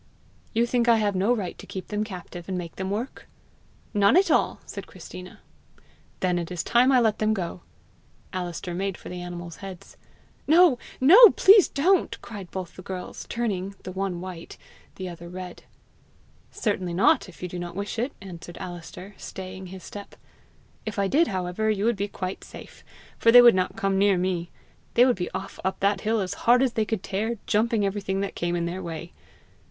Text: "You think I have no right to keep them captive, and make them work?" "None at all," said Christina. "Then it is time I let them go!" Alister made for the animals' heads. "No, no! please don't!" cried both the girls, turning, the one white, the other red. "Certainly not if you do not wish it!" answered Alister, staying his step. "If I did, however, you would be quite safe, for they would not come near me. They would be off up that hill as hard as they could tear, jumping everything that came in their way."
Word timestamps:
"You 0.51 0.65
think 0.65 0.89
I 0.89 0.95
have 0.95 1.13
no 1.15 1.31
right 1.31 1.55
to 1.59 1.67
keep 1.67 1.89
them 1.89 2.03
captive, 2.03 2.49
and 2.49 2.57
make 2.57 2.77
them 2.77 2.89
work?" 2.89 3.27
"None 3.93 4.17
at 4.17 4.31
all," 4.31 4.59
said 4.65 4.87
Christina. 4.87 5.41
"Then 6.21 6.39
it 6.39 6.49
is 6.51 6.63
time 6.63 6.91
I 6.91 6.99
let 6.99 7.19
them 7.19 7.35
go!" 7.35 7.61
Alister 8.33 8.73
made 8.73 8.97
for 8.97 9.09
the 9.09 9.21
animals' 9.21 9.57
heads. 9.57 9.97
"No, 10.47 10.79
no! 10.99 11.29
please 11.35 11.67
don't!" 11.67 12.19
cried 12.23 12.49
both 12.49 12.75
the 12.75 12.81
girls, 12.81 13.27
turning, 13.29 13.75
the 13.83 13.91
one 13.91 14.21
white, 14.21 14.57
the 14.95 15.07
other 15.07 15.29
red. 15.29 15.65
"Certainly 16.49 16.95
not 16.95 17.29
if 17.29 17.43
you 17.43 17.47
do 17.47 17.59
not 17.59 17.75
wish 17.75 17.99
it!" 17.99 18.11
answered 18.21 18.57
Alister, 18.57 19.13
staying 19.17 19.67
his 19.67 19.83
step. 19.83 20.15
"If 20.83 20.97
I 20.97 21.07
did, 21.07 21.27
however, 21.27 21.69
you 21.69 21.85
would 21.85 21.95
be 21.95 22.07
quite 22.07 22.43
safe, 22.43 22.83
for 23.19 23.31
they 23.31 23.43
would 23.43 23.53
not 23.53 23.75
come 23.75 23.99
near 23.99 24.17
me. 24.17 24.49
They 24.95 25.05
would 25.05 25.15
be 25.15 25.29
off 25.29 25.59
up 25.63 25.79
that 25.81 26.01
hill 26.01 26.21
as 26.21 26.33
hard 26.49 26.63
as 26.63 26.73
they 26.73 26.85
could 26.85 27.03
tear, 27.03 27.37
jumping 27.45 27.85
everything 27.85 28.21
that 28.21 28.33
came 28.33 28.55
in 28.55 28.65
their 28.65 28.81
way." 28.81 29.13